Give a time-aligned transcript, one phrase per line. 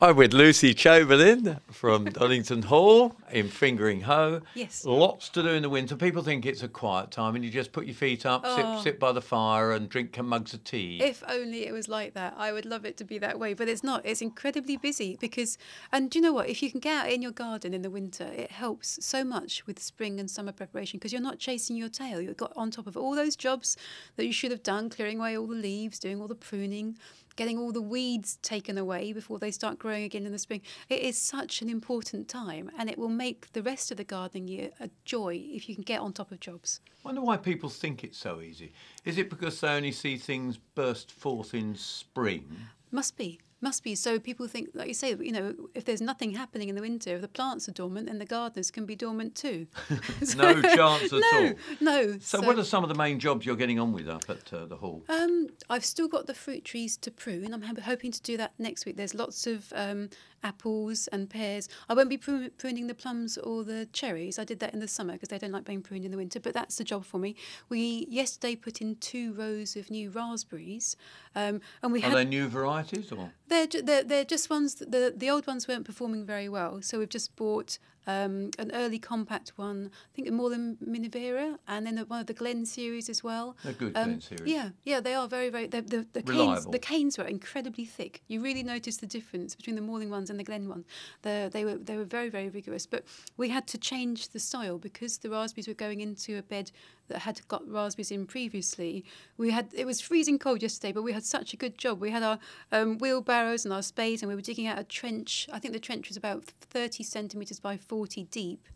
[0.00, 4.42] I'm with Lucy Chamberlain from Donington Hall in Fingringhoe.
[4.54, 4.84] Yes.
[4.84, 5.96] Lots to do in the winter.
[5.96, 8.76] People think it's a quiet time and you just put your feet up, Oh.
[8.76, 11.00] sit, sit by the fire and drink mugs of tea.
[11.02, 12.34] If only it was like that.
[12.36, 14.02] I would love it to be that way, but it's not.
[14.06, 15.58] It's incredibly busy because,
[15.90, 16.48] and do you know what?
[16.48, 19.66] If you can get out in your garden in the winter, it helps so much
[19.66, 22.20] with spring and summer preparation because you're not chasing your tail.
[22.20, 23.76] You've got on top of all those jobs
[24.14, 26.96] that you should have done, clearing away all the leaves, doing all the pruning,
[27.38, 30.60] getting all the weeds taken away before they start growing again in the spring.
[30.88, 34.48] It is such an important time and it will make the rest of the gardening
[34.48, 36.80] year a joy if you can get on top of jobs.
[36.90, 38.72] I wonder why people think it's so easy.
[39.04, 42.56] Is it because they only see things burst forth in spring?
[42.90, 43.38] Must be.
[43.60, 43.96] Must be.
[43.96, 47.16] So people think, like you say, you know, if there's nothing happening in the winter,
[47.16, 49.66] if the plants are dormant, then the gardeners can be dormant too.
[50.36, 51.52] No chance at no, all.
[51.80, 52.18] No.
[52.20, 54.66] So, what are some of the main jobs you're getting on with up at uh,
[54.66, 55.04] the hall?
[55.08, 57.52] Um, I've still got the fruit trees to prune.
[57.52, 58.96] I'm ho- hoping to do that next week.
[58.96, 60.10] There's lots of um,
[60.42, 61.68] apples and pears.
[61.88, 64.38] I won't be pruning the plums or the cherries.
[64.38, 66.40] I did that in the summer because they don't like being pruned in the winter.
[66.40, 67.34] But that's the job for me.
[67.68, 70.96] We yesterday put in two rows of new raspberries,
[71.34, 73.32] um, and we Are had they new varieties or?
[73.48, 76.82] They're, ju- they're, they're just ones, that the, the old ones weren't performing very well.
[76.82, 81.86] So we've just bought um, an early compact one, I think more than Minerva, and
[81.86, 83.56] then one of the Glen series as well.
[83.62, 84.46] They're good Um, Glen series.
[84.46, 85.66] Yeah, yeah, they are very, very.
[85.66, 88.22] The, the, canes, the canes were incredibly thick.
[88.28, 90.86] You really noticed the difference between the Morning ones and the Glen ones.
[91.22, 93.04] The, they, were, they were very, very rigorous, But
[93.36, 96.70] we had to change the soil because the raspberries were going into a bed
[97.08, 99.04] that had got raspberries in previously.
[99.36, 102.00] We had it was freezing cold yesterday, but we had such a good job.
[102.00, 102.38] We had our
[102.72, 105.48] um, wheelbarrows and our spades, and we were digging out a trench.
[105.52, 108.68] I think the trench was about thirty centimeters by forty deep.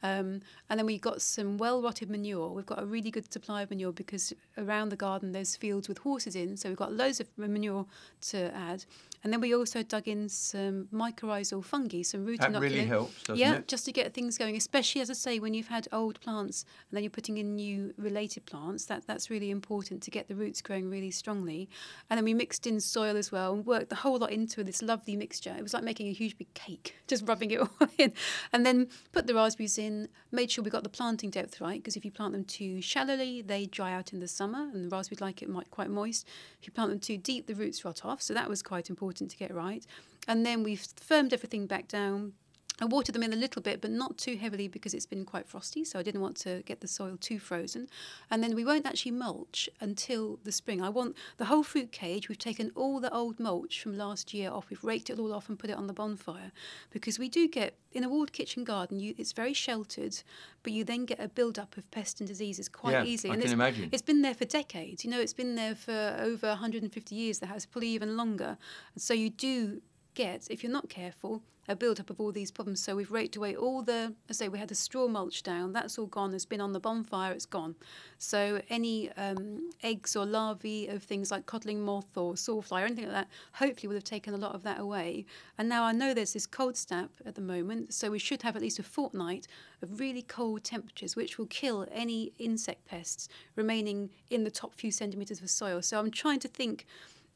[0.00, 2.50] Um, and then we got some well rotted manure.
[2.50, 5.98] We've got a really good supply of manure because around the garden there's fields with
[5.98, 7.86] horses in, so we've got loads of manure
[8.28, 8.84] to add.
[9.24, 13.38] And then we also dug in some mycorrhizal fungi, some root That really helps, doesn't
[13.38, 13.68] yeah, it?
[13.68, 16.96] just to get things going, especially as I say, when you've had old plants and
[16.96, 20.62] then you're putting in new related plants, that, that's really important to get the roots
[20.62, 21.68] growing really strongly.
[22.08, 24.82] And then we mixed in soil as well and worked the whole lot into this
[24.82, 25.54] lovely mixture.
[25.56, 28.12] It was like making a huge big cake, just rubbing it all in.
[28.52, 31.96] And then put the raspberries in, made sure we got the planting depth right, because
[31.96, 35.20] if you plant them too shallowly, they dry out in the summer, and the raspberries
[35.20, 36.26] like it might quite moist.
[36.60, 38.22] If you plant them too deep, the roots rot off.
[38.22, 39.84] So that was quite important to get right.
[40.26, 42.34] And then we've firmed everything back down.
[42.80, 45.48] I watered them in a little bit, but not too heavily because it's been quite
[45.48, 47.88] frosty, so I didn't want to get the soil too frozen.
[48.30, 50.80] And then we won't actually mulch until the spring.
[50.80, 52.28] I want the whole fruit cage.
[52.28, 54.70] We've taken all the old mulch from last year off.
[54.70, 56.52] We've raked it all off and put it on the bonfire
[56.90, 59.00] because we do get in a walled kitchen garden.
[59.00, 60.16] You, it's very sheltered,
[60.62, 63.30] but you then get a build up of pests and diseases quite Yeah, easily.
[63.30, 63.88] I and can it's, imagine.
[63.90, 65.04] it's been there for decades.
[65.04, 67.38] You know, it's been there for over 150 years.
[67.40, 68.56] The house, probably even longer.
[68.94, 69.80] And so you do
[70.18, 72.80] if you're not careful, a build up of all these problems.
[72.80, 75.72] So we've raked away all the, I say, we had the straw mulch down.
[75.72, 76.32] That's all gone.
[76.34, 77.32] It's been on the bonfire.
[77.32, 77.74] It's gone.
[78.16, 83.04] So any um, eggs or larvae of things like codling moth or sawfly or anything
[83.04, 85.26] like that, hopefully will have taken a lot of that away.
[85.58, 88.56] And now I know there's this cold snap at the moment, so we should have
[88.56, 89.46] at least a fortnight
[89.82, 94.90] of really cold temperatures, which will kill any insect pests remaining in the top few
[94.90, 95.82] centimetres of soil.
[95.82, 96.86] So I'm trying to think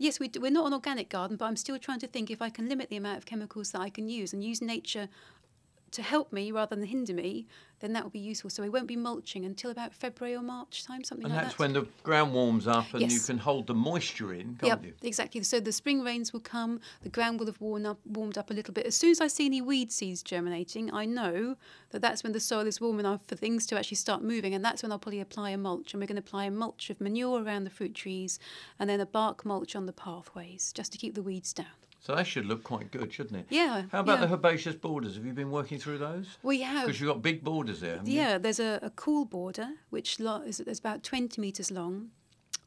[0.00, 2.50] yes, we we're not an organic garden, but I'm still trying to think if I
[2.50, 5.08] can limit the amount of chemicals that I can use and use nature
[5.92, 7.46] to help me rather than hinder me,
[7.80, 8.50] then that will be useful.
[8.50, 11.58] So we won't be mulching until about February or March time, something And like that's
[11.58, 14.92] when the ground warms up and you can hold the moisture in, can't Yep, you?
[15.02, 15.42] exactly.
[15.42, 18.54] So the spring rains will come, the ground will have worn up, warmed up a
[18.54, 18.86] little bit.
[18.86, 21.56] As soon as I see any weed seeds germinating, I know
[21.90, 24.64] that that's when the soil is warm enough for things to actually start moving, and
[24.64, 25.94] that's when I'll probably apply a mulch.
[25.94, 28.38] And we're going to apply a mulch of manure around the fruit trees,
[28.78, 31.66] and then a bark mulch on the pathways, just to keep the weeds down.
[32.00, 33.46] So that should look quite good, shouldn't it?
[33.50, 33.82] Yeah.
[33.92, 34.26] How about yeah.
[34.26, 35.16] the herbaceous borders?
[35.16, 36.38] Have you been working through those?
[36.42, 36.86] We have.
[36.86, 38.14] Because you've got big borders there, haven't you?
[38.14, 42.10] Yeah, there's a, a cool border which lo- is, is about 20 metres long.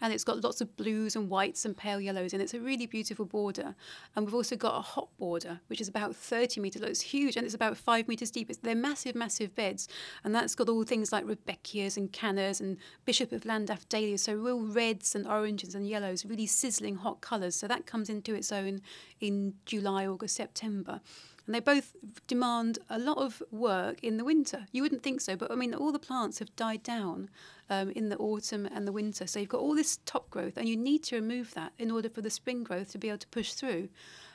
[0.00, 2.86] And it's got lots of blues and whites and pale yellows, and it's a really
[2.86, 3.74] beautiful border.
[4.14, 6.82] And we've also got a hot border, which is about 30 metres.
[6.82, 8.50] long It's huge, and it's about five metres deep.
[8.50, 9.88] It's, they're massive, massive beds,
[10.24, 14.22] and that's got all things like Rudbeckias and Cannas and Bishop of Llandaff dahlias.
[14.22, 17.56] So real reds and oranges and yellows, really sizzling hot colours.
[17.56, 18.80] So that comes into its own
[19.20, 21.00] in July, August, September
[21.48, 21.96] and they both
[22.26, 24.66] demand a lot of work in the winter.
[24.70, 27.30] You wouldn't think so, but I mean, all the plants have died down
[27.70, 29.26] um, in the autumn and the winter.
[29.26, 32.10] So you've got all this top growth, and you need to remove that in order
[32.10, 33.88] for the spring growth to be able to push through.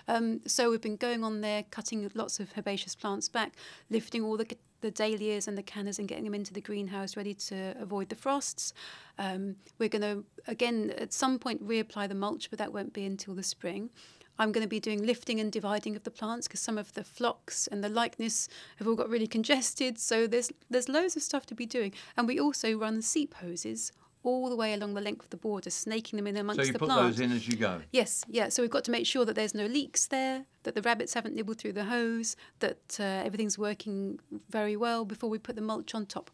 [0.07, 3.54] Um, so we've been going on there, cutting lots of herbaceous plants back,
[3.92, 7.33] lifting all the the dahlias and the cannas and getting them into the greenhouse ready
[7.33, 8.74] to avoid the frosts.
[9.18, 13.06] Um, we're going to again at some point reapply the mulch, but that won't be
[13.06, 13.92] until the spring.
[14.39, 17.03] I'm going to be doing lifting and dividing of the plants because some of the
[17.03, 18.47] phlox and the Lychnis
[18.77, 20.00] have all got really congested.
[20.00, 23.91] So there's there's loads of stuff to be doing, and we also run seep hoses
[24.25, 26.68] all the way along the length of the border, snaking them in amongst the So
[26.68, 27.01] you the put plant.
[27.01, 27.81] those in as you go.
[27.91, 28.47] Yes, yeah.
[28.47, 31.35] So we've got to make sure that there's no leaks there, that the rabbits haven't
[31.35, 34.19] nibbled through the hose, that uh, everything's working
[34.50, 36.31] very well before we put the mulch on top.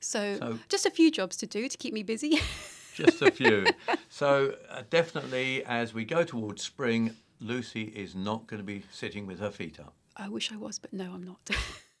[0.00, 2.40] So, So- just a few jobs to do to keep me busy.
[2.94, 3.64] Just a few.
[4.10, 9.26] so uh, definitely, as we go towards spring, Lucy is not going to be sitting
[9.26, 9.94] with her feet up.
[10.16, 11.50] I wish I was, but no, I'm not.